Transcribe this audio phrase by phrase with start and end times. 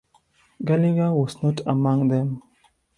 [0.65, 2.41] Gallagher was not among them.